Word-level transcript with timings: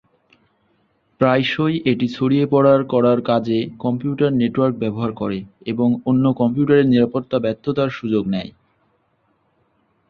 প্রায়শই 1.21 1.75
এটি 1.85 2.07
ছড়িয়ে 2.07 2.45
পড়ার 2.45 2.81
করার 2.83 3.19
কাজে 3.21 3.59
কম্পিউটার 3.79 4.31
নেটওয়ার্ক 4.33 4.75
ব্যবহার 4.77 5.11
করে 5.13 5.39
এবং 5.65 5.87
অন্য 6.05 6.25
কম্পিউটারের 6.33 6.87
নিরাপত্তা 6.87 7.37
ব্যর্থতার 7.39 7.89
সুযোগ 7.89 8.23
নেয়। 8.27 8.51